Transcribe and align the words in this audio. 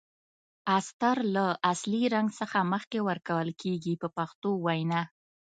استر 0.77 1.17
له 1.35 1.45
اصلي 1.71 2.03
رنګ 2.15 2.29
څخه 2.39 2.57
مخکې 2.73 2.99
ورکول 3.09 3.49
کیږي 3.61 3.93
په 4.01 4.07
پښتو 4.17 4.49
وینا. 4.65 5.01